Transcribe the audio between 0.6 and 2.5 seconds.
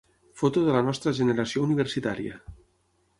de la nostra generació universitària.